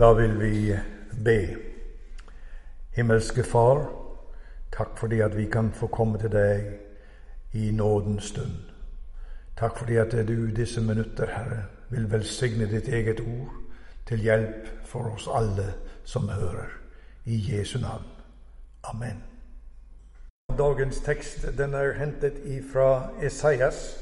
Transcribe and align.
Da 0.00 0.12
vil 0.12 0.40
vi 0.40 0.76
be. 1.24 1.56
Himmelske 2.90 3.42
Far, 3.44 3.82
takk 4.72 4.94
fordi 4.98 5.18
at 5.20 5.34
vi 5.36 5.44
kan 5.52 5.72
få 5.76 5.90
komme 5.92 6.18
til 6.18 6.32
deg 6.32 6.70
i 7.52 7.70
nådens 7.70 8.30
stund. 8.32 8.70
Takk 9.56 9.76
fordi 9.78 9.96
at 10.00 10.14
du 10.28 10.46
disse 10.56 10.80
minutter, 10.80 11.26
Herre, 11.26 11.64
vil 11.90 12.12
velsigne 12.12 12.70
ditt 12.70 12.88
eget 12.88 13.20
ord 13.20 13.52
til 14.08 14.24
hjelp 14.24 14.70
for 14.84 15.10
oss 15.12 15.28
alle 15.28 15.74
som 16.04 16.28
hører. 16.28 16.72
I 17.24 17.36
Jesu 17.52 17.78
navn. 17.78 18.08
Amen. 18.84 19.20
Dagens 20.58 21.00
tekst 21.00 21.44
den 21.58 21.74
er 21.74 21.92
hentet 21.92 22.40
fra 22.72 23.10
Esaias 23.22 23.98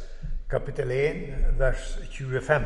kapittel 0.51 0.91
1 0.91 1.59
vers 1.59 1.99
25. 2.12 2.65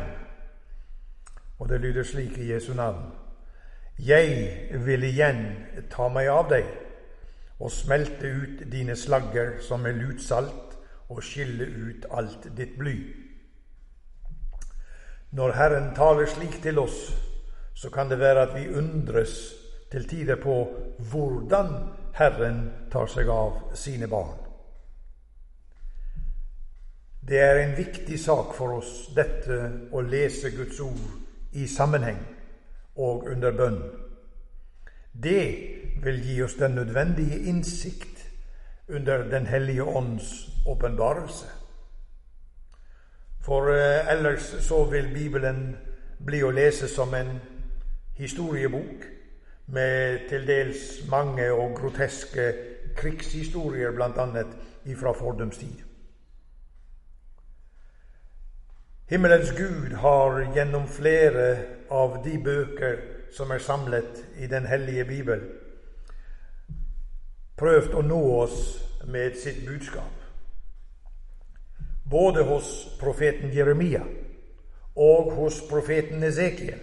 Og 1.59 1.69
det 1.69 1.81
lyder 1.81 2.03
slik 2.03 2.37
i 2.37 2.53
Jesu 2.53 2.73
navn. 2.73 3.22
Jeg 3.99 4.79
vil 4.85 5.03
igjen 5.05 5.43
ta 5.89 6.07
meg 6.09 6.27
av 6.33 6.49
deg 6.49 6.65
og 7.61 7.71
smelte 7.71 8.27
ut 8.27 8.63
dine 8.71 8.95
slagger 8.97 9.59
som 9.61 9.85
er 9.85 9.95
lutsalt, 9.95 10.71
og 11.13 11.21
skille 11.21 11.67
ut 11.67 12.05
alt 12.09 12.47
ditt 12.57 12.73
bly. 12.79 12.95
Når 15.37 15.53
Herren 15.53 15.91
taler 15.93 16.25
slik 16.25 16.57
til 16.63 16.79
oss, 16.81 17.11
så 17.75 17.91
kan 17.93 18.09
det 18.09 18.17
være 18.19 18.47
at 18.47 18.55
vi 18.55 18.71
undres 18.73 19.35
til 19.91 20.07
tider 20.09 20.41
på 20.41 20.55
hvordan 21.11 21.69
Herren 22.17 22.63
tar 22.91 23.05
seg 23.13 23.29
av 23.29 23.75
sine 23.77 24.09
barn. 24.09 24.39
Det 27.21 27.39
er 27.39 27.61
en 27.61 27.77
viktig 27.77 28.17
sak 28.19 28.55
for 28.57 28.79
oss, 28.81 29.11
dette 29.15 29.59
å 29.93 30.01
lese 30.01 30.51
Guds 30.57 30.81
ord 30.81 31.53
i 31.53 31.67
sammenheng 31.69 32.32
og 32.95 33.23
under 33.31 33.51
bønn. 33.51 33.81
Det 35.23 35.43
vil 36.03 36.21
gi 36.25 36.41
oss 36.41 36.55
den 36.59 36.71
nødvendige 36.71 37.43
innsikt 37.49 38.29
under 38.89 39.23
Den 39.29 39.45
hellige 39.45 39.83
ånds 39.83 40.49
åpenbarelse. 40.67 41.45
For 43.41 43.67
eh, 43.73 44.11
ellers 44.11 44.41
så 44.41 44.83
vil 44.83 45.13
Bibelen 45.13 45.75
bli 46.25 46.43
å 46.43 46.51
lese 46.51 46.87
som 46.87 47.13
en 47.13 47.39
historiebok 48.17 49.03
med 49.65 50.29
til 50.29 50.47
dels 50.47 51.01
mange 51.09 51.51
og 51.51 51.75
groteske 51.75 52.53
krigshistorier, 52.95 53.91
bl.a. 53.91 54.43
ifra 54.85 55.11
fordums 55.11 55.57
tid. 55.57 55.83
Himmelens 59.07 59.51
Gud 59.51 59.93
har 59.93 60.55
gjennom 60.55 60.87
flere 60.87 61.57
av 61.89 62.21
de 62.23 62.37
bøker 62.39 63.01
som 63.35 63.51
er 63.51 63.59
samlet 63.59 64.21
i 64.39 64.47
Den 64.47 64.65
hellige 64.65 65.03
bibel, 65.05 65.41
prøvd 67.59 67.97
å 67.99 68.03
nå 68.07 68.19
oss 68.37 68.61
med 69.03 69.35
sitt 69.35 69.65
budskap. 69.67 70.21
Både 72.07 72.45
hos 72.47 72.69
profeten 72.99 73.51
Jeremia 73.51 74.05
og 74.95 75.33
hos 75.35 75.59
profeten 75.67 76.23
Esekiel, 76.23 76.79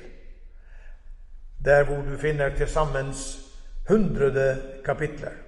der 1.64 1.88
hvor 1.88 2.04
du 2.04 2.18
finner 2.20 2.52
til 2.56 2.68
sammen 2.68 3.14
hundrede 3.88 4.46
kapitler. 4.84 5.40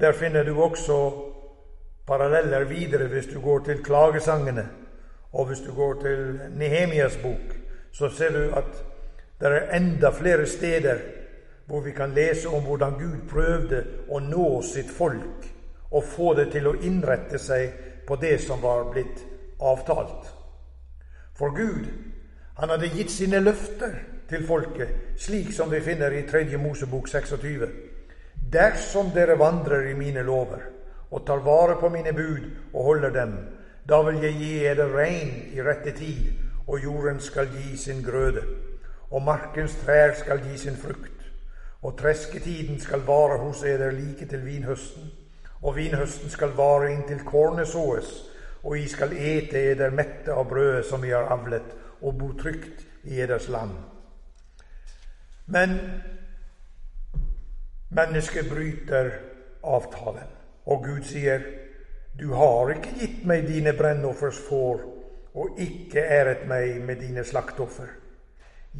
Der 0.00 0.12
finner 0.12 0.44
du 0.44 0.56
også 0.56 1.33
paralleller 2.06 2.64
videre 2.64 3.08
hvis 3.08 3.26
du 3.26 3.40
går 3.40 3.58
til 3.58 3.82
klagesangene, 3.82 4.68
og 5.32 5.46
hvis 5.46 5.60
du 5.66 5.74
går 5.74 6.00
til 6.02 6.40
Nehemias 6.56 7.16
bok, 7.22 7.54
så 7.92 8.08
ser 8.08 8.32
du 8.32 8.54
at 8.56 8.84
det 9.40 9.50
er 9.52 9.76
enda 9.76 10.10
flere 10.10 10.46
steder 10.46 10.98
hvor 11.66 11.80
vi 11.80 11.90
kan 11.90 12.14
lese 12.14 12.48
om 12.48 12.62
hvordan 12.62 12.98
Gud 12.98 13.28
prøvde 13.28 13.84
å 14.08 14.20
nå 14.20 14.62
sitt 14.62 14.90
folk 14.90 15.48
og 15.90 16.04
få 16.04 16.34
det 16.34 16.50
til 16.52 16.66
å 16.68 16.76
innrette 16.82 17.38
seg 17.38 17.72
på 18.06 18.16
det 18.20 18.36
som 18.42 18.62
var 18.62 18.90
blitt 18.92 19.24
avtalt. 19.60 20.28
For 21.34 21.54
Gud, 21.56 21.86
han 22.58 22.70
hadde 22.70 22.92
gitt 22.94 23.10
sine 23.10 23.40
løfter 23.40 23.96
til 24.28 24.46
folket, 24.46 25.16
slik 25.18 25.52
som 25.52 25.70
vi 25.70 25.80
finner 25.80 26.12
i 26.12 26.22
3. 26.28 26.58
Mosebok 26.58 27.08
26. 27.08 27.66
Dersom 28.52 29.10
dere 29.14 29.38
vandrer 29.38 29.90
i 29.90 29.98
mine 29.98 30.22
lover 30.22 30.62
og 31.14 31.22
tar 31.26 31.44
vare 31.46 31.76
på 31.78 31.88
mine 31.94 32.12
bud 32.12 32.46
og 32.72 32.84
holder 32.84 33.10
dem, 33.14 33.34
da 33.88 34.00
vil 34.02 34.22
jeg 34.24 34.34
gi 34.40 34.52
eder 34.66 34.94
regn 34.96 35.30
i 35.54 35.62
rette 35.62 35.92
tid, 35.94 36.32
og 36.66 36.82
jorden 36.82 37.20
skal 37.20 37.52
gi 37.54 37.76
sin 37.78 38.02
grøde, 38.02 38.42
og 39.10 39.22
markens 39.22 39.76
trær 39.84 40.16
skal 40.18 40.42
gi 40.42 40.58
sin 40.58 40.76
frukt, 40.76 41.30
og 41.82 41.98
tresketiden 41.98 42.80
skal 42.80 43.06
vare 43.06 43.38
hos 43.38 43.62
eder 43.62 43.92
like 43.94 44.26
til 44.26 44.44
vinhøsten, 44.46 45.12
og 45.62 45.76
vinhøsten 45.76 46.30
skal 46.30 46.56
vare 46.56 46.90
inntil 46.92 47.22
kornet 47.24 47.68
såes, 47.68 48.10
og 48.64 48.78
I 48.78 48.88
skal 48.88 49.12
ete 49.12 49.60
eder 49.70 49.92
mette 49.94 50.32
av 50.32 50.48
brødet 50.48 50.86
som 50.88 51.04
I 51.04 51.12
har 51.12 51.30
avlet, 51.30 51.76
og 52.02 52.18
bo 52.18 52.32
trygt 52.32 52.86
i 53.04 53.20
eders 53.20 53.48
land. 53.48 53.76
Men 55.46 55.76
mennesket 57.90 58.48
bryter 58.48 59.12
avtalen. 59.62 60.32
Og 60.64 60.84
Gud 60.84 61.02
sier, 61.08 61.42
Du 62.18 62.30
har 62.32 62.70
ikke 62.70 62.94
gitt 63.00 63.24
meg 63.26 63.48
dine 63.48 63.72
brennoffers 63.74 64.38
får, 64.48 64.84
og 65.34 65.58
ikke 65.58 65.98
æret 65.98 66.46
meg 66.46 66.78
med 66.86 67.00
dine 67.02 67.24
slaktoffer. 67.26 67.88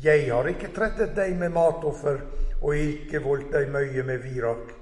Jeg 0.02 0.28
har 0.30 0.46
ikke 0.46 0.70
trettet 0.74 1.16
deg 1.16 1.34
med 1.38 1.50
matoffer, 1.54 2.20
og 2.62 2.78
ikke 2.78 3.22
voldt 3.22 3.52
deg 3.54 3.68
møye 3.74 4.02
med 4.06 4.22
virak. 4.22 4.72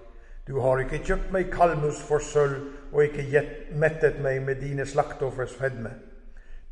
Du 0.46 0.58
har 0.60 0.80
ikke 0.82 1.00
kjøpt 1.04 1.32
meg 1.32 1.50
kalmus 1.52 2.00
for 2.04 2.20
sølv, 2.20 2.72
og 2.92 3.04
ikke 3.04 3.42
mettet 3.78 4.20
meg 4.20 4.42
med 4.44 4.60
dine 4.60 4.86
slaktoffers 4.86 5.54
fedme. 5.56 5.94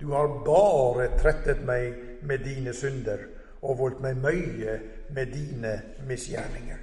Du 0.01 0.13
har 0.13 0.29
bare 0.45 1.11
trettet 1.21 1.65
meg 1.65 1.97
med 2.23 2.45
dine 2.45 2.73
synder, 2.77 3.25
og 3.63 3.79
voldt 3.79 4.01
meg 4.01 4.17
møye 4.21 4.79
med 5.13 5.33
dine 5.33 5.75
misgjerninger. 6.09 6.81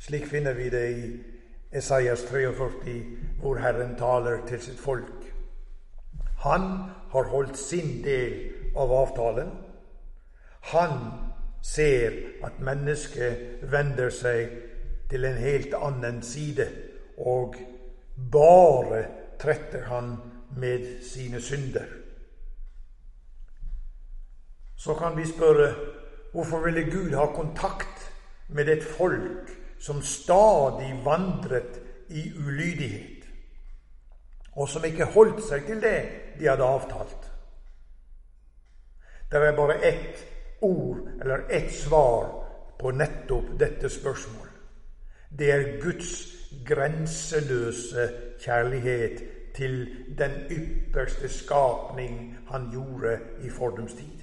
Slik 0.00 0.26
finner 0.28 0.56
vi 0.56 0.68
det 0.72 0.84
i 0.90 1.08
Esaias 1.74 2.22
43, 2.22 3.04
hvor 3.40 3.58
Herren 3.58 3.96
taler 3.98 4.46
til 4.46 4.60
sitt 4.62 4.78
folk. 4.78 5.24
Han 6.44 6.62
har 7.10 7.30
holdt 7.32 7.58
sin 7.58 8.04
del 8.04 8.36
av 8.76 8.92
avtalen. 8.94 9.50
Han 10.70 10.94
ser 11.62 12.14
at 12.44 12.60
mennesket 12.60 13.64
vender 13.72 14.12
seg 14.14 14.54
til 15.10 15.26
en 15.26 15.40
helt 15.40 15.74
annen 15.74 16.22
side, 16.22 16.68
og 17.18 17.56
bare 18.32 19.04
tretter 19.40 19.88
han 19.90 20.14
med 20.56 20.86
sine 21.02 21.40
synder. 21.42 21.90
Så 24.76 24.94
kan 24.94 25.16
vi 25.16 25.26
spørre 25.26 25.72
hvorfor 26.32 26.64
ville 26.64 26.86
Gud 26.90 27.14
ha 27.14 27.26
kontakt 27.34 28.10
med 28.48 28.68
et 28.68 28.82
folk 28.84 29.63
som 29.84 30.02
stadig 30.02 31.00
vandret 31.04 31.80
i 32.08 32.32
ulydighet, 32.38 33.26
og 34.56 34.68
som 34.68 34.84
ikke 34.84 35.10
holdt 35.12 35.42
seg 35.44 35.66
til 35.68 35.82
det 35.82 35.98
de 36.38 36.48
hadde 36.48 36.64
avtalt. 36.64 37.28
Det 39.30 39.42
er 39.42 39.56
bare 39.56 39.76
ett 39.84 40.24
ord 40.64 41.04
eller 41.20 41.44
ett 41.50 41.72
svar 41.74 42.30
på 42.80 42.90
nettopp 42.96 43.52
dette 43.60 43.90
spørsmålet. 43.90 44.52
Det 45.38 45.52
er 45.52 45.80
Guds 45.82 46.12
grenseløse 46.66 48.08
kjærlighet 48.40 49.22
til 49.54 49.88
den 50.18 50.30
ypperste 50.50 51.28
skapning 51.28 52.38
han 52.48 52.70
gjorde 52.72 53.18
i 53.42 53.50
fordums 53.50 53.94
tid. 53.94 54.20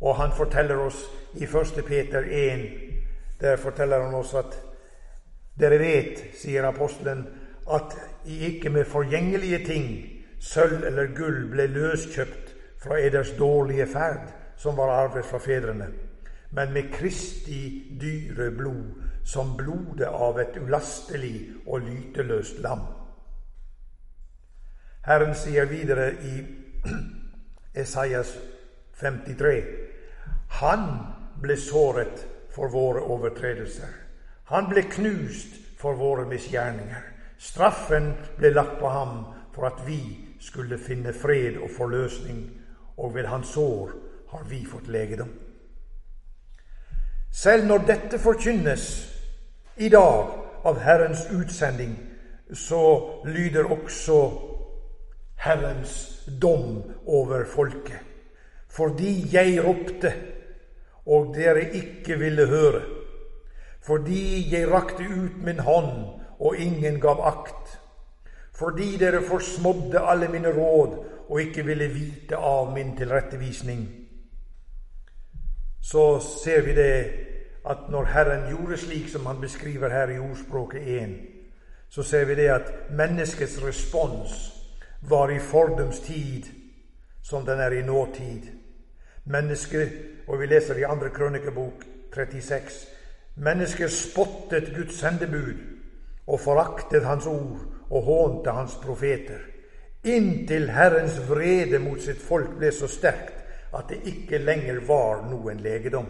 Og 0.00 0.16
han 0.16 0.32
forteller 0.36 0.76
oss 0.76 1.06
i 1.34 1.44
1. 1.44 1.84
Peter 1.86 2.26
1 2.26 2.91
der 3.42 3.56
forteller 3.56 4.04
han 4.04 4.14
oss 4.14 4.34
at 4.38 4.54
dere 5.58 5.78
vet, 5.78 6.20
sier 6.38 6.64
apostelen, 6.64 7.26
at 7.70 7.96
ikke 8.24 8.70
med 8.70 8.84
forgjengelige 8.88 9.64
ting, 9.66 9.88
sølv 10.40 10.86
eller 10.86 11.12
gull, 11.16 11.44
ble 11.50 11.66
løskjøpt 11.70 12.54
fra 12.82 12.98
eders 12.98 13.34
dårlige 13.38 13.86
ferd, 13.86 14.32
som 14.56 14.76
var 14.78 14.94
arvet 14.94 15.26
fra 15.26 15.38
fedrene, 15.38 15.88
men 16.50 16.72
med 16.72 16.90
Kristi 16.92 17.96
dyre 18.00 18.50
blod, 18.50 19.02
som 19.24 19.56
blodet 19.56 20.08
av 20.10 20.38
et 20.42 20.56
ulastelig 20.58 21.52
og 21.66 21.86
lyteløst 21.86 22.58
lam. 22.62 22.82
Herren 25.06 25.34
sier 25.34 25.66
videre 25.70 26.12
i 26.26 26.42
Esaias 27.82 28.34
53.: 28.98 29.62
Han 30.62 30.84
ble 31.42 31.56
såret 31.58 32.26
for 32.54 32.68
våre 32.68 33.00
overtredelser. 33.00 33.88
Han 34.44 34.68
ble 34.68 34.82
knust 34.82 35.56
for 35.78 35.96
våre 35.98 36.26
misgjerninger. 36.28 37.08
Straffen 37.38 38.12
ble 38.38 38.52
lagt 38.52 38.78
på 38.80 38.88
ham 38.88 39.24
for 39.54 39.66
at 39.66 39.80
vi 39.86 40.00
skulle 40.40 40.78
finne 40.78 41.12
fred 41.12 41.56
og 41.56 41.70
forløsning, 41.76 42.44
og 42.96 43.14
ved 43.14 43.26
hans 43.26 43.54
sår 43.54 43.90
har 44.30 44.44
vi 44.48 44.64
fått 44.66 44.88
legedom. 44.88 45.30
Selv 47.32 47.66
når 47.66 47.86
dette 47.88 48.18
forkynnes 48.20 48.86
i 49.76 49.88
dag 49.88 50.32
av 50.68 50.80
Herrens 50.80 51.24
utsending, 51.32 51.96
så 52.52 52.82
lyder 53.24 53.70
også 53.72 54.18
Herrens 55.40 56.28
dom 56.42 56.82
over 57.06 57.44
folket. 57.48 57.98
Fordi 58.68 59.28
jeg 59.32 59.64
ropte, 59.64 60.12
og 61.06 61.34
dere 61.34 61.70
ikke 61.74 62.18
ville 62.18 62.46
høre. 62.46 62.82
Fordi 63.82 64.54
jeg 64.54 64.70
rakte 64.70 65.02
ut 65.02 65.42
min 65.44 65.58
hånd, 65.58 66.20
og 66.38 66.56
ingen 66.56 67.00
gav 67.00 67.20
akt. 67.26 67.78
Fordi 68.54 68.96
dere 68.98 69.22
forsmådde 69.22 69.98
alle 69.98 70.28
mine 70.28 70.52
råd 70.54 70.96
og 71.28 71.40
ikke 71.40 71.64
ville 71.64 71.88
vite 71.88 72.36
av 72.36 72.72
min 72.74 72.96
tilrettevisning. 72.96 73.86
Så 75.82 76.20
ser 76.44 76.62
vi 76.62 76.74
det 76.74 76.94
at 77.66 77.88
når 77.90 78.04
Herren 78.04 78.48
gjorde 78.50 78.76
slik 78.76 79.08
som 79.08 79.26
han 79.26 79.40
beskriver 79.40 79.88
her 79.88 80.10
i 80.10 80.18
ordspråket 80.18 80.82
1, 81.02 81.14
så 81.88 82.02
ser 82.02 82.24
vi 82.24 82.34
det 82.34 82.48
at 82.48 82.72
menneskets 82.90 83.58
respons 83.64 84.52
var 85.02 85.30
i 85.30 85.38
fordums 85.38 86.00
tid 86.00 86.44
som 87.22 87.46
den 87.46 87.60
er 87.60 87.70
i 87.70 87.82
nåtid. 87.82 88.61
Mennesket, 89.24 89.92
og 90.26 90.40
vi 90.40 90.46
leser 90.46 90.80
i 90.80 90.86
andre 90.88 91.10
krønikebok 91.14 91.84
36, 92.14 92.88
mennesker 93.36 93.88
spottet 93.88 94.72
Guds 94.76 94.98
sendebud 94.98 95.54
og 96.26 96.40
foraktet 96.40 97.06
Hans 97.06 97.26
ord 97.26 97.60
og 97.90 98.02
hånte 98.02 98.54
Hans 98.56 98.74
profeter, 98.82 99.38
inntil 100.04 100.70
Herrens 100.70 101.20
vrede 101.28 101.78
mot 101.78 102.00
sitt 102.02 102.22
folk 102.22 102.56
ble 102.58 102.72
så 102.74 102.90
sterkt 102.90 103.38
at 103.72 103.88
det 103.88 104.02
ikke 104.10 104.42
lenger 104.42 104.82
var 104.86 105.22
noen 105.30 105.62
legedom. 105.62 106.08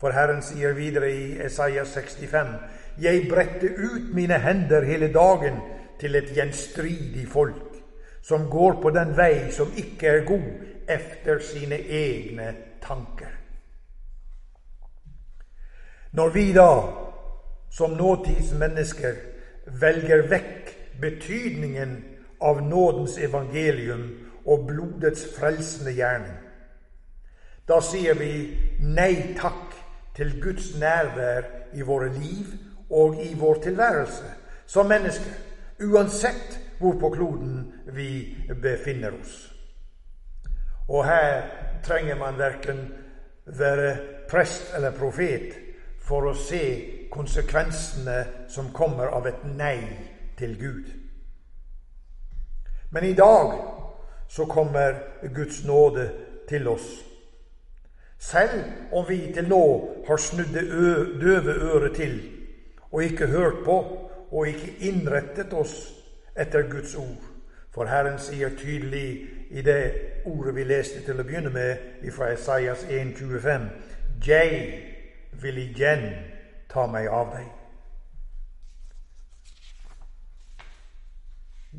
For 0.00 0.14
Herren 0.16 0.40
sier 0.44 0.72
videre 0.76 1.10
i 1.12 1.24
Esaias 1.44 1.92
65.: 1.96 2.54
Jeg 3.00 3.26
bredte 3.28 3.68
ut 3.68 4.14
mine 4.14 4.38
hender 4.40 4.84
hele 4.84 5.10
dagen 5.12 5.60
til 6.00 6.16
et 6.16 6.32
gjenstridig 6.36 7.26
folk, 7.28 7.69
som 8.22 8.50
går 8.50 8.82
på 8.82 8.90
den 8.90 9.16
vei 9.16 9.50
som 9.52 9.72
ikke 9.76 10.08
er 10.08 10.24
god, 10.24 10.48
efter 10.90 11.38
sine 11.38 11.76
egne 11.78 12.54
tanker. 12.82 13.30
Når 16.12 16.28
vi 16.28 16.52
da, 16.52 16.82
som 17.70 17.90
nåtidsmennesker, 17.90 19.14
velger 19.80 20.26
vekk 20.28 20.72
betydningen 21.00 21.92
av 22.42 22.62
nådens 22.66 23.18
evangelium 23.18 24.08
og 24.46 24.66
blodets 24.66 25.22
frelsende 25.36 25.94
gjerning, 25.94 26.34
da 27.68 27.78
sier 27.84 28.18
vi 28.18 28.32
nei 28.82 29.36
takk 29.38 29.76
til 30.16 30.40
Guds 30.42 30.72
nærvær 30.80 31.46
i 31.78 31.86
våre 31.86 32.10
liv 32.16 32.50
og 32.90 33.20
i 33.22 33.34
vår 33.38 33.62
tilværelse 33.62 34.32
som 34.66 34.90
mennesker, 34.90 35.32
uansett 35.86 36.58
hvor 36.80 37.00
på 37.00 37.10
kloden 37.10 37.72
vi 37.92 38.36
befinner 38.62 39.12
oss. 39.20 39.52
Og 40.88 41.04
her 41.04 41.42
trenger 41.84 42.16
man 42.16 42.38
verken 42.38 42.80
være 43.44 43.96
prest 44.28 44.72
eller 44.76 44.96
profet 44.96 45.58
for 46.00 46.30
å 46.30 46.34
se 46.34 46.62
konsekvensene 47.12 48.48
som 48.48 48.72
kommer 48.72 49.12
av 49.12 49.28
et 49.28 49.44
nei 49.44 49.78
til 50.38 50.56
Gud. 50.58 50.88
Men 52.90 53.04
i 53.04 53.14
dag 53.14 53.54
så 54.28 54.46
kommer 54.46 54.98
Guds 55.34 55.64
nåde 55.64 56.08
til 56.48 56.68
oss. 56.68 56.88
Selv 58.18 58.92
om 58.92 59.04
vi 59.08 59.32
til 59.34 59.48
nå 59.48 59.62
har 60.08 60.16
snudd 60.16 60.52
det 60.54 60.66
døve 61.20 61.54
øret 61.70 61.96
til 61.96 62.20
og 62.90 63.04
ikke 63.04 63.26
hørt 63.26 63.64
på 63.64 63.78
og 64.30 64.48
ikke 64.48 64.74
innrettet 64.88 65.52
oss 65.52 65.99
etter 66.40 66.68
Guds 66.70 66.94
ord. 66.94 67.26
For 67.70 67.86
Herren 67.86 68.18
sier 68.18 68.50
tydelig 68.58 69.30
i 69.50 69.62
det 69.62 69.92
ordet 70.24 70.54
vi 70.56 70.64
leste 70.66 71.04
til 71.06 71.20
å 71.20 71.26
begynne 71.26 71.52
med 71.54 72.10
fra 72.14 72.32
Esaias 72.34 72.82
1,25.: 72.88 73.68
Jeg 74.26 74.50
vil 75.42 75.58
igjen 75.58 76.06
ta 76.68 76.86
meg 76.86 77.08
av 77.08 77.32
deg. 77.36 77.46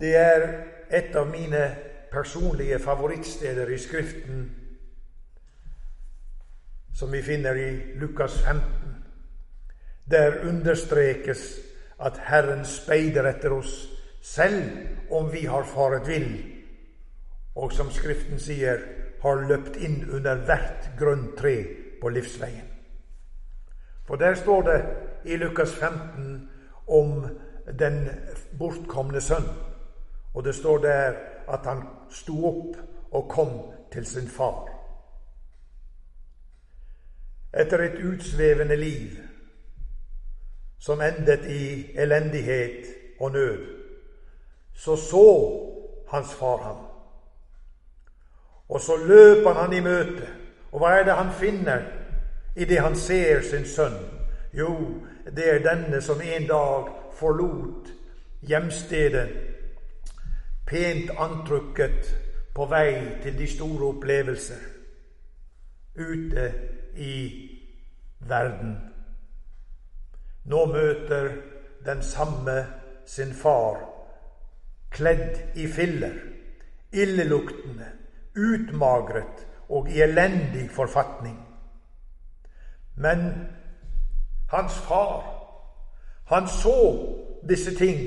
Det 0.02 0.16
er 0.16 0.48
et 0.90 1.16
av 1.16 1.28
mine 1.30 1.76
personlige 2.12 2.80
favorittsteder 2.80 3.70
i 3.70 3.78
Skriften, 3.78 4.46
som 6.96 7.12
vi 7.12 7.22
finner 7.22 7.56
i 7.56 7.72
Lukas 8.00 8.40
15. 8.42 8.64
Der 10.12 10.42
understrekes 10.48 11.60
at 12.00 12.18
Herren 12.18 12.66
speider 12.66 13.28
etter 13.30 13.54
oss 13.54 14.01
selv 14.22 14.64
om 15.12 15.34
vi 15.34 15.46
har 15.46 15.64
faret 15.64 16.08
vill, 16.08 16.32
og 17.56 17.74
som 17.74 17.92
Skriften 17.92 18.40
sier, 18.40 18.80
har 19.22 19.44
løpt 19.46 19.78
inn 19.78 20.04
under 20.10 20.40
hvert 20.46 20.90
grønt 20.98 21.36
tre 21.38 21.56
på 22.02 22.10
livsveien. 22.10 22.68
For 24.08 24.16
der 24.16 24.34
står 24.36 24.62
det 24.62 24.80
i 25.26 25.38
Lukas 25.38 25.74
15 25.74 26.50
om 26.88 27.28
den 27.80 28.10
bortkomne 28.60 29.22
sønn. 29.22 29.46
Og 30.34 30.44
det 30.44 30.56
står 30.56 30.78
der 30.78 31.14
at 31.48 31.66
han 31.66 31.84
sto 32.10 32.38
opp 32.50 32.78
og 33.12 33.30
kom 33.30 33.52
til 33.92 34.06
sin 34.06 34.28
far. 34.28 34.68
Etter 37.54 37.84
et 37.84 38.00
utsvevende 38.08 38.76
liv 38.76 39.20
som 40.80 41.02
endet 41.02 41.46
i 41.46 41.92
elendighet 42.00 42.88
og 43.20 43.32
nød, 43.32 43.81
så 44.74 44.96
så 44.96 45.28
hans 46.08 46.34
far 46.34 46.64
ham. 46.64 46.86
Og 48.70 48.82
så 48.82 48.98
løp 48.98 49.48
han 49.48 49.56
han 49.56 49.74
i 49.74 49.80
møte. 49.80 50.28
Og 50.72 50.80
hva 50.80 50.96
er 50.96 51.04
det 51.04 51.16
han 51.16 51.32
finner 51.36 51.84
i 52.56 52.66
det 52.66 52.80
han 52.80 52.96
ser 52.96 53.42
sin 53.42 53.66
sønn? 53.66 53.98
Jo, 54.54 54.72
det 55.36 55.48
er 55.54 55.64
denne 55.64 56.02
som 56.02 56.22
en 56.22 56.48
dag 56.48 56.88
forlot 57.20 57.92
hjemstedet, 58.42 59.30
pent 60.68 61.12
antrukket 61.20 62.16
på 62.56 62.66
vei 62.66 63.20
til 63.24 63.38
de 63.38 63.48
store 63.48 63.92
opplevelser 63.94 64.64
ute 65.96 66.48
i 66.96 67.16
verden. 68.20 68.78
Nå 70.46 70.66
møter 70.66 71.30
den 71.86 72.02
samme 72.04 72.66
sin 73.06 73.34
far, 73.34 73.91
kledd 74.92 75.40
i 75.56 75.68
filler, 75.68 76.14
illeluktende, 76.92 77.88
utmagret 78.36 79.48
og 79.70 79.90
i 79.90 80.02
elendig 80.02 80.70
forfatning. 80.72 81.38
Men 82.96 83.48
hans 84.50 84.74
far, 84.74 85.24
han 86.28 86.48
så 86.48 87.08
disse 87.50 87.76
ting, 87.76 88.00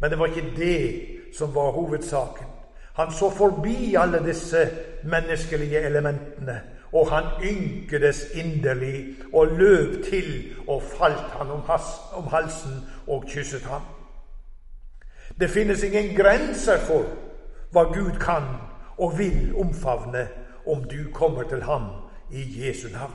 men 0.00 0.10
det 0.10 0.18
var 0.18 0.26
ikke 0.26 0.56
det 0.56 1.08
som 1.36 1.54
var 1.54 1.70
hovedsaken. 1.70 2.46
Han 2.94 3.12
så 3.12 3.30
forbi 3.30 3.94
alle 3.94 4.24
disse 4.26 4.70
menneskelige 5.04 5.80
elementene, 5.80 6.60
og 6.92 7.10
han 7.12 7.24
ynkedes 7.44 8.24
inderlig 8.34 9.16
og 9.32 9.46
løp 9.46 10.04
til 10.04 10.56
og 10.68 10.82
falt 10.82 11.30
han 11.38 11.50
om, 11.50 11.62
halsen 12.28 12.72
og 13.06 13.24
kysset 13.28 13.62
ham. 13.62 13.82
Det 15.40 15.50
finnes 15.50 15.82
ingen 15.82 16.16
grenser 16.16 16.78
for 16.78 17.06
hva 17.72 17.82
Gud 17.92 18.18
kan 18.20 18.44
og 18.98 19.18
vil 19.18 19.54
omfavne 19.56 20.28
om 20.66 20.84
du 20.84 21.12
kommer 21.14 21.42
til 21.42 21.62
ham 21.62 21.88
i 22.30 22.66
Jesu 22.66 22.88
navn. 22.92 23.14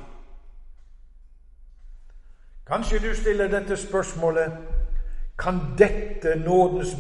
Kanskje 2.68 3.00
du 3.00 3.16
stiller 3.16 3.48
dette 3.48 3.78
spørsmålet 3.78 4.52
Kan 5.40 5.60
dette 5.78 6.36
nådens 6.36 6.96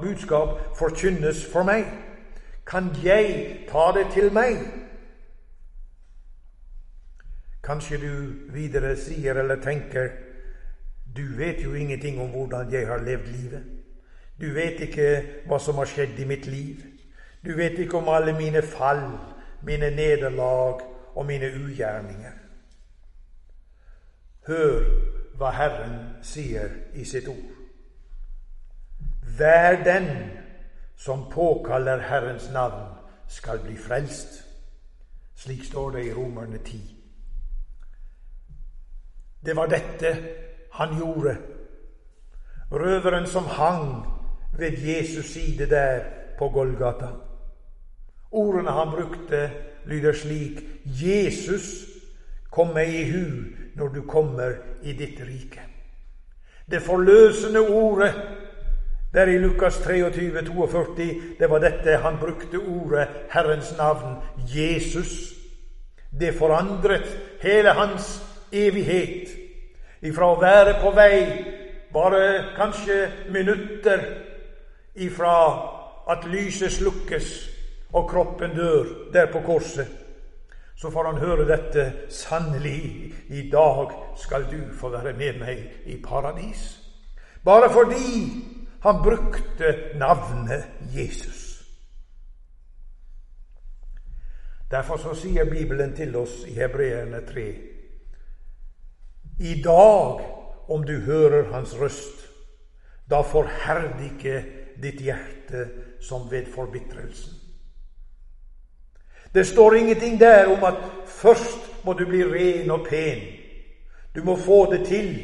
budskap 0.00 0.76
forkynnes 0.78 1.46
for 1.52 1.62
meg? 1.62 1.84
Kan 2.66 2.90
jeg 3.04 3.58
ta 3.68 3.92
det 3.94 4.06
til 4.12 4.32
meg? 4.32 4.58
Kanskje 7.62 7.96
du 7.96 8.32
videre 8.52 8.96
sier 8.96 9.38
eller 9.38 9.62
tenker 9.62 10.08
Du 11.16 11.22
vet 11.36 11.64
jo 11.64 11.74
ingenting 11.74 12.20
om 12.20 12.28
hvordan 12.28 12.72
jeg 12.72 12.86
har 12.86 12.98
levd 12.98 13.26
livet. 13.26 13.81
Du 14.42 14.50
vet 14.54 14.80
ikke 14.82 15.08
hva 15.46 15.58
som 15.62 15.78
har 15.78 15.86
skjedd 15.86 16.18
i 16.18 16.26
mitt 16.26 16.48
liv. 16.50 16.80
Du 17.46 17.54
vet 17.54 17.78
ikke 17.78 18.00
om 18.00 18.08
alle 18.10 18.34
mine 18.34 18.62
fall, 18.62 19.04
mine 19.62 19.90
nederlag 19.94 20.82
og 21.14 21.26
mine 21.26 21.46
ugjerninger. 21.46 22.38
Hør 24.46 24.80
hva 25.38 25.50
Herren 25.54 25.98
sier 26.26 26.74
i 26.98 27.04
sitt 27.06 27.28
ord. 27.30 27.52
Hver 29.36 29.78
den 29.86 30.08
som 30.98 31.28
påkaller 31.30 32.02
Herrens 32.02 32.50
navn, 32.50 32.98
skal 33.28 33.62
bli 33.62 33.76
frelst. 33.78 34.42
Slik 35.38 35.64
står 35.64 35.90
det 35.90 36.02
i 36.06 36.12
Romerne 36.14 36.58
10. 36.58 36.80
Det 39.46 39.56
var 39.56 39.70
dette 39.70 40.10
han 40.72 40.98
gjorde. 40.98 41.36
Røveren 42.72 43.26
som 43.26 43.46
hang 43.46 43.86
ved 44.58 44.78
Jesus 44.78 45.26
side 45.32 45.66
der 45.70 46.00
på 46.38 46.48
Golgata. 46.48 47.08
Ordene 48.30 48.70
han 48.70 48.90
brukte, 48.90 49.50
lyder 49.84 50.12
slik 50.12 50.62
Jesus, 50.84 51.88
kom 52.50 52.72
meg 52.74 52.94
i 52.94 53.04
hu 53.10 53.26
når 53.74 53.88
du 53.88 54.00
kommer 54.08 54.56
i 54.82 54.92
ditt 54.92 55.20
rike. 55.20 55.60
Det 56.70 56.82
forløsende 56.82 57.60
ordet 57.60 58.14
der 59.12 59.26
i 59.26 59.38
Lukas 59.38 59.78
23, 59.84 60.44
42, 60.46 61.36
det 61.38 61.50
var 61.50 61.58
dette 61.58 61.96
han 61.96 62.16
brukte 62.20 62.58
ordet, 62.58 63.08
Herrens 63.30 63.74
navn, 63.78 64.16
Jesus. 64.56 65.34
Det 66.20 66.34
forandret 66.34 67.18
hele 67.42 67.68
hans 67.68 68.22
evighet. 68.52 69.28
Ifra 70.02 70.32
å 70.32 70.40
være 70.40 70.78
på 70.80 70.90
vei 70.96 71.18
bare 71.92 72.54
kanskje 72.56 73.10
minutter 73.32 74.00
ifra 74.94 75.36
at 76.10 76.24
lyset 76.24 76.72
slukkes 76.72 77.48
og 77.92 78.08
kroppen 78.10 78.56
dør 78.56 78.84
der 79.12 79.32
på 79.32 79.40
korset, 79.46 79.88
så 80.76 80.90
får 80.90 81.04
han 81.04 81.20
høre 81.20 81.46
dette. 81.46 81.92
Sannelig, 82.08 83.14
i 83.28 83.50
dag 83.50 83.92
skal 84.16 84.48
du 84.50 84.74
få 84.74 84.90
være 84.90 85.12
med 85.12 85.38
meg 85.38 85.60
i 85.86 86.00
paradis. 86.02 86.78
Bare 87.44 87.70
fordi 87.70 88.18
han 88.82 89.02
brukte 89.02 89.74
navnet 89.94 90.64
Jesus. 90.94 91.52
Derfor 94.70 94.96
så 94.96 95.14
sier 95.14 95.44
Bibelen 95.44 95.92
til 95.96 96.16
oss 96.16 96.42
i 96.48 96.54
Hebreerne 96.56 97.20
3.: 97.26 97.46
I 99.40 99.62
dag, 99.62 100.20
om 100.68 100.84
du 100.84 101.00
hører 101.00 101.52
Hans 101.52 101.76
røst, 101.80 102.28
da 103.10 103.20
forherd 103.20 104.00
ikke 104.00 104.61
ditt 104.82 105.00
hjerte 105.00 105.68
som 106.00 106.30
ved 106.30 106.46
forbitrelsen. 106.54 107.38
Det 109.34 109.46
står 109.46 109.74
ingenting 109.74 110.20
der 110.20 110.46
om 110.56 110.64
at 110.64 110.74
først 111.06 111.84
må 111.84 111.92
du 111.92 112.04
bli 112.06 112.24
ren 112.24 112.70
og 112.70 112.86
pen. 112.88 113.22
Du 114.14 114.24
må 114.24 114.36
få 114.36 114.72
det 114.72 114.86
til, 114.86 115.14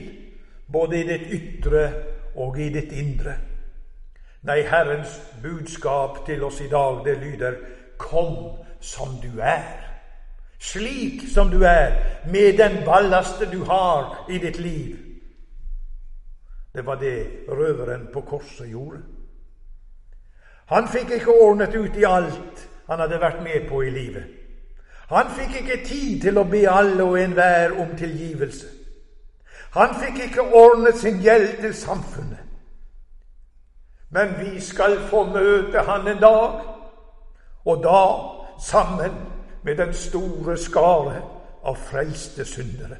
både 0.72 1.00
i 1.00 1.06
ditt 1.08 1.26
ytre 1.32 1.92
og 2.36 2.58
i 2.58 2.68
ditt 2.72 2.92
indre. 2.92 3.34
Nei, 4.42 4.62
Herrens 4.62 5.18
budskap 5.42 6.24
til 6.26 6.44
oss 6.44 6.60
i 6.60 6.70
dag, 6.70 7.02
det 7.04 7.18
lyder 7.18 7.58
Kom 7.98 8.62
som 8.80 9.18
du 9.22 9.40
er. 9.42 9.84
Slik 10.58 11.26
som 11.34 11.50
du 11.50 11.62
er, 11.66 11.92
med 12.30 12.58
den 12.58 12.84
ballaste 12.86 13.46
du 13.50 13.64
har 13.64 14.24
i 14.30 14.38
ditt 14.38 14.60
liv. 14.60 14.96
Det 16.74 16.86
var 16.86 16.94
det 16.94 17.26
røveren 17.48 18.08
på 18.12 18.20
korset 18.20 18.70
gjorde. 18.70 19.02
Han 20.68 20.88
fikk 20.88 21.10
ikke 21.16 21.36
ordnet 21.42 21.74
ut 21.74 21.96
i 21.96 22.04
alt 22.04 22.68
han 22.88 23.00
hadde 23.00 23.20
vært 23.20 23.42
med 23.44 23.68
på 23.68 23.82
i 23.84 23.90
livet. 23.92 24.24
Han 25.08 25.30
fikk 25.36 25.60
ikke 25.60 25.84
tid 25.84 26.20
til 26.22 26.38
å 26.40 26.44
be 26.48 26.64
alle 26.68 27.04
og 27.04 27.16
enhver 27.20 27.74
om 27.80 27.94
tilgivelse. 27.96 28.66
Han 29.76 29.94
fikk 30.00 30.22
ikke 30.26 30.44
ordnet 30.56 30.96
sin 30.96 31.20
gjeld 31.24 31.60
til 31.60 31.74
samfunnet. 31.76 32.44
Men 34.10 34.32
vi 34.40 34.60
skal 34.60 34.96
få 35.10 35.26
møte 35.28 35.84
han 35.84 36.08
en 36.08 36.20
dag, 36.20 36.60
og 37.64 37.82
da 37.84 38.04
sammen 38.64 39.18
med 39.62 39.76
den 39.76 39.92
store 39.92 40.56
skare 40.56 41.20
av 41.64 41.76
frelste 41.76 42.44
syndere. 42.48 42.96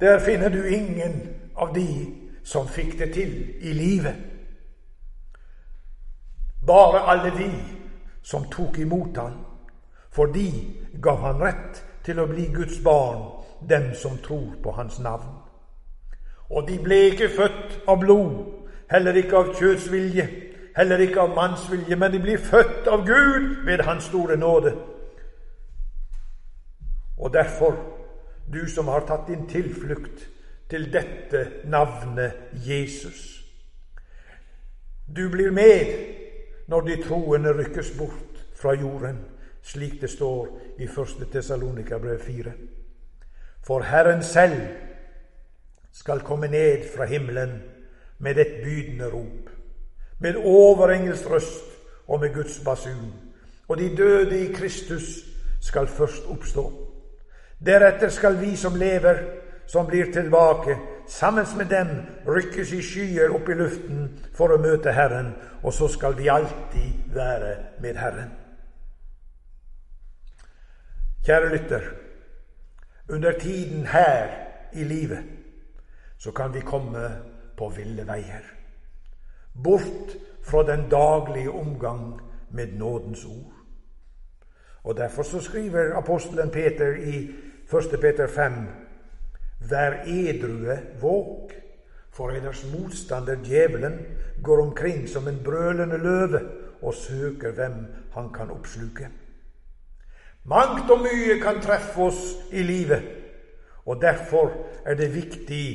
Der 0.00 0.18
finner 0.20 0.48
du 0.48 0.64
ingen 0.68 1.22
av 1.56 1.72
de 1.74 1.88
som 2.44 2.68
fikk 2.68 2.98
det 2.98 3.12
til 3.14 3.32
i 3.60 3.72
livet. 3.72 4.14
Bare 6.66 7.02
alle 7.10 7.30
de 7.38 7.50
som 8.22 8.44
tok 8.50 8.78
imot 8.78 9.16
han, 9.16 9.38
for 10.10 10.26
de 10.26 10.48
gav 11.02 11.20
han 11.20 11.40
rett 11.42 11.84
til 12.04 12.20
å 12.20 12.26
bli 12.30 12.46
Guds 12.54 12.78
barn, 12.84 13.24
dem 13.68 13.94
som 13.94 14.18
tror 14.22 14.54
på 14.62 14.74
hans 14.76 14.98
navn. 14.98 15.38
Og 16.50 16.68
de 16.68 16.78
ble 16.78 16.98
ikke 17.10 17.30
født 17.32 17.78
av 17.88 18.00
blod, 18.02 18.34
heller 18.90 19.16
ikke 19.16 19.38
av 19.38 19.54
kjøtsvilje, 19.56 20.26
heller 20.76 21.00
ikke 21.00 21.20
av 21.20 21.34
mannsvilje, 21.36 21.96
men 21.96 22.12
de 22.12 22.20
blir 22.20 22.38
født 22.38 22.88
av 22.88 23.06
Gud 23.06 23.64
ved 23.66 23.84
Hans 23.86 24.04
store 24.10 24.36
nåde. 24.36 24.74
Og 27.18 27.32
derfor, 27.32 27.76
du 28.52 28.66
som 28.68 28.88
har 28.88 29.06
tatt 29.06 29.28
din 29.28 29.46
tilflukt 29.48 30.28
til 30.72 30.86
dette 30.92 31.68
navnet 31.68 32.32
Jesus. 32.64 33.44
Du 35.16 35.28
blir 35.28 35.50
med 35.52 35.90
når 36.68 36.86
de 36.86 36.96
troende 37.02 37.52
rykkes 37.52 37.90
bort 37.98 38.38
fra 38.56 38.72
jorden, 38.72 39.18
slik 39.62 40.00
det 40.00 40.10
står 40.10 40.48
i 40.80 40.88
1. 40.88 41.26
Tessalonika-brev 41.32 42.20
4. 42.24 42.52
For 43.66 43.84
Herren 43.84 44.22
selv 44.24 44.56
skal 45.92 46.24
komme 46.24 46.48
ned 46.48 46.88
fra 46.96 47.04
himmelen 47.04 47.52
med 48.18 48.38
et 48.38 48.62
bydende 48.64 49.12
rop, 49.12 49.52
med 50.18 50.40
overengelsk 50.40 51.30
røst 51.30 51.68
og 52.08 52.20
med 52.20 52.34
Guds 52.34 52.60
basun. 52.64 53.12
Og 53.68 53.78
de 53.78 53.96
døde 53.96 54.40
i 54.40 54.52
Kristus 54.52 55.20
skal 55.60 55.86
først 55.86 56.24
oppstå. 56.26 56.64
Deretter 57.66 58.08
skal 58.08 58.40
vi 58.40 58.56
som 58.56 58.74
lever, 58.74 59.41
som 59.72 59.86
blir 59.86 60.12
tilbake, 60.12 60.78
sammen 61.08 61.46
med 61.56 61.66
dem 61.66 61.88
rykkes 62.26 62.72
i 62.76 62.82
skyer 62.84 63.32
opp 63.32 63.48
i 63.48 63.54
luften 63.56 64.02
for 64.36 64.52
å 64.52 64.58
møte 64.60 64.92
Herren, 64.92 65.30
og 65.64 65.72
så 65.72 65.88
skal 65.88 66.12
vi 66.18 66.28
alltid 66.28 67.14
være 67.14 67.54
med 67.80 67.96
Herren. 67.96 68.34
Kjære 71.24 71.48
lytter, 71.54 71.88
under 73.08 73.38
tiden 73.40 73.86
her 73.86 74.28
i 74.76 74.84
livet 74.84 75.24
så 76.18 76.36
kan 76.36 76.52
vi 76.52 76.60
komme 76.60 77.08
på 77.56 77.70
ville 77.72 78.04
veier. 78.06 78.44
Bort 79.64 80.16
fra 80.44 80.66
den 80.68 80.84
daglige 80.90 81.50
omgang 81.50 82.20
med 82.50 82.76
nådens 82.76 83.24
ord. 83.24 83.56
Og 84.84 84.96
Derfor 84.96 85.22
så 85.22 85.40
skriver 85.40 85.96
apostelen 85.96 86.50
Peter 86.50 86.92
i 86.92 87.30
1. 87.72 88.00
Peter 88.00 88.26
5.: 88.26 88.81
Vær 89.68 90.02
edrue, 90.06 90.78
våk, 91.00 91.52
for 92.12 92.34
ellers 92.34 92.64
motstander 92.72 93.40
djevelen 93.44 93.98
går 94.42 94.62
omkring 94.62 95.08
som 95.08 95.28
en 95.28 95.40
brølende 95.44 95.98
løve 95.98 96.40
og 96.82 96.94
søker 96.94 97.52
hvem 97.56 97.86
han 98.12 98.32
kan 98.34 98.50
oppsluke. 98.50 99.08
Mangt 100.44 100.90
og 100.90 101.04
mye 101.04 101.38
kan 101.40 101.60
treffe 101.62 102.08
oss 102.08 102.22
i 102.52 102.62
livet, 102.66 103.02
og 103.86 104.02
derfor 104.02 104.50
er 104.84 104.98
det 104.98 105.14
viktig 105.14 105.66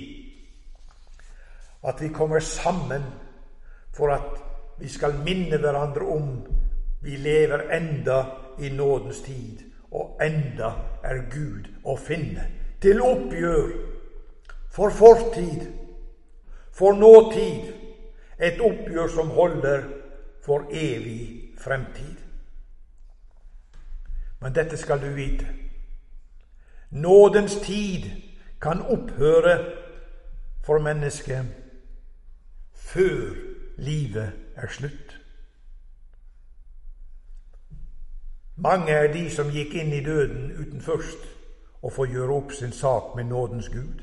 at 1.88 2.02
vi 2.02 2.08
kommer 2.08 2.40
sammen 2.40 3.04
for 3.96 4.12
at 4.12 4.44
vi 4.80 4.90
skal 4.92 5.16
minne 5.26 5.58
hverandre 5.58 6.06
om 6.06 6.30
vi 7.02 7.16
lever 7.16 7.70
enda 7.72 8.24
i 8.60 8.70
nådens 8.70 9.22
tid, 9.22 9.64
og 9.92 10.20
enda 10.22 10.74
er 11.04 11.24
Gud 11.32 11.70
å 11.86 11.96
finne 11.96 12.57
til 12.82 13.02
oppgjør 13.02 13.70
for 14.72 14.90
fortid, 14.90 15.68
for 16.72 16.94
nåtid, 16.94 17.74
et 18.40 18.62
oppgjør 18.62 19.08
som 19.08 19.30
holder 19.34 19.84
for 20.46 20.68
evig 20.72 21.54
fremtid. 21.58 22.16
Men 24.40 24.54
dette 24.56 24.78
skal 24.78 25.02
du 25.02 25.10
vite. 25.16 25.48
Nådens 26.92 27.56
tid 27.56 28.06
kan 28.62 28.82
opphøre 28.82 29.74
for 30.64 30.80
mennesket 30.80 31.46
før 32.74 33.34
livet 33.78 34.32
er 34.56 34.68
slutt. 34.70 35.20
Mange 38.56 38.92
er 38.92 39.14
de 39.14 39.30
som 39.30 39.50
gikk 39.54 39.74
inn 39.78 39.94
i 39.94 40.04
døden 40.06 40.52
uten 40.58 40.82
først 40.82 41.37
å 41.82 41.92
få 41.94 42.08
gjøre 42.10 42.34
opp 42.42 42.54
sin 42.54 42.72
sak 42.72 43.16
med 43.16 43.30
nådens 43.30 43.70
Gud. 43.70 44.02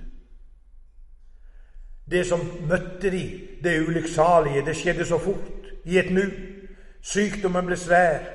Det 2.11 2.26
som 2.26 2.40
møtte 2.69 3.11
de, 3.11 3.25
det 3.64 3.81
ulykksalige, 3.88 4.64
det 4.66 4.76
skjedde 4.76 5.07
så 5.09 5.19
fort, 5.19 5.71
i 5.85 5.99
et 5.99 6.11
nu. 6.12 6.25
Sykdommen 7.04 7.66
ble 7.66 7.76
svær. 7.76 8.26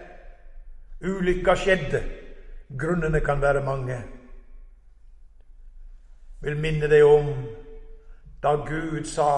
Ulykka 1.01 1.55
skjedde. 1.55 2.01
Grunnene 2.79 3.21
kan 3.25 3.41
være 3.41 3.63
mange. 3.65 3.97
Vil 6.41 6.57
minne 6.57 6.89
deg 6.89 7.03
om 7.03 7.31
da 8.43 8.55
Gud 8.65 9.05
sa 9.09 9.29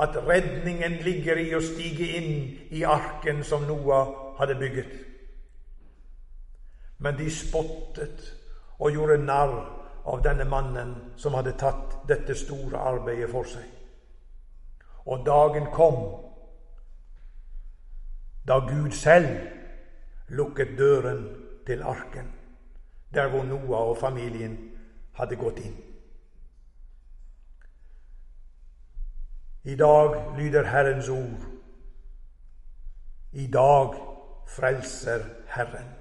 at 0.00 0.16
redningen 0.28 1.00
ligger 1.04 1.36
i 1.36 1.50
å 1.54 1.60
stige 1.60 2.06
inn 2.16 2.34
i 2.72 2.84
arken 2.86 3.42
som 3.44 3.66
Noah 3.68 4.36
hadde 4.38 4.56
bygget. 4.60 4.92
Men 6.98 7.18
de 7.18 7.30
spottet 7.32 8.39
og 8.80 8.92
gjorde 8.92 9.18
narr 9.24 9.54
av 10.04 10.22
denne 10.24 10.44
mannen 10.48 10.94
som 11.20 11.36
hadde 11.36 11.52
tatt 11.60 12.00
dette 12.08 12.34
store 12.34 12.80
arbeidet 12.80 13.28
for 13.30 13.48
seg. 13.48 13.66
Og 15.06 15.24
dagen 15.26 15.68
kom 15.74 16.00
da 18.48 18.58
Gud 18.64 18.90
selv 18.96 19.28
lukket 20.28 20.78
døren 20.78 21.22
til 21.66 21.82
arken, 21.82 22.32
der 23.14 23.28
hvor 23.28 23.44
Noah 23.44 23.92
og 23.92 23.96
familien 24.00 24.56
hadde 25.18 25.36
gått 25.36 25.60
inn. 25.60 25.76
I 29.64 29.76
dag 29.76 30.38
lyder 30.38 30.64
Herrens 30.64 31.08
ord. 31.08 31.46
I 33.32 33.46
dag 33.46 33.94
frelser 34.48 35.24
Herren. 35.46 35.99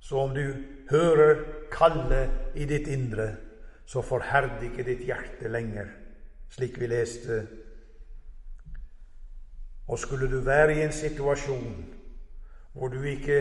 Så 0.00 0.18
om 0.18 0.34
du 0.34 0.54
hører 0.90 1.42
kallet 1.72 2.30
i 2.54 2.64
ditt 2.64 2.88
indre, 2.88 3.28
så 3.86 4.02
forherd 4.02 4.62
ikke 4.62 4.84
ditt 4.84 5.04
hjerte 5.08 5.48
lenger, 5.48 5.88
slik 6.52 6.78
vi 6.80 6.90
leste. 6.90 7.40
Og 9.88 9.98
skulle 9.98 10.28
du 10.30 10.40
være 10.44 10.76
i 10.76 10.82
en 10.84 10.92
situasjon 10.92 11.84
hvor 12.72 12.92
du 12.92 13.02
ikke 13.02 13.38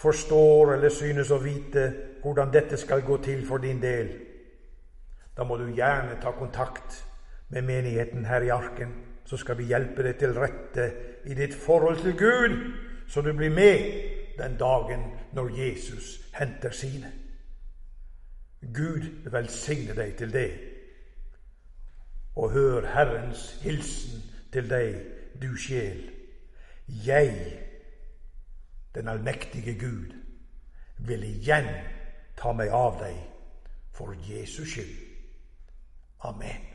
forstår 0.00 0.74
eller 0.74 0.92
synes 0.94 1.30
å 1.34 1.40
vite 1.42 1.90
hvordan 2.22 2.52
dette 2.54 2.78
skal 2.80 3.02
gå 3.04 3.18
til 3.24 3.42
for 3.46 3.60
din 3.60 3.82
del, 3.82 4.12
da 5.36 5.44
må 5.44 5.56
du 5.56 5.66
gjerne 5.72 6.18
ta 6.22 6.32
kontakt 6.36 7.02
med 7.50 7.66
menigheten 7.66 8.24
her 8.24 8.44
i 8.44 8.52
Arken. 8.54 8.92
Så 9.24 9.36
skal 9.36 9.58
vi 9.58 9.68
hjelpe 9.70 10.02
deg 10.02 10.18
til 10.18 10.34
rette 10.36 10.86
i 11.26 11.34
ditt 11.34 11.54
forhold 11.54 12.00
til 12.02 12.16
Gud, 12.18 12.56
så 13.08 13.22
du 13.22 13.32
blir 13.36 13.50
med 13.50 14.19
den 14.40 14.58
dagen 14.58 15.06
når 15.36 15.52
Jesus 15.56 16.20
henter 16.34 16.70
sine. 16.70 17.12
Gud 18.60 19.30
velsigne 19.30 19.96
deg 19.96 20.16
til 20.16 20.32
det. 20.32 20.50
Og 22.36 22.50
hør 22.50 22.86
Herrens 22.94 23.60
hilsen 23.62 24.22
til 24.52 24.70
deg, 24.70 25.00
du 25.42 25.54
sjel. 25.56 26.08
Jeg 26.88 27.60
den 28.94 29.08
allmektige 29.08 29.78
Gud, 29.78 30.14
vil 30.98 31.22
igjen 31.24 31.68
ta 32.36 32.52
meg 32.52 32.72
av 32.74 32.98
deg 33.00 33.16
for 33.94 34.16
Jesus 34.26 34.74
skyld. 34.74 34.98
Amen. 36.26 36.69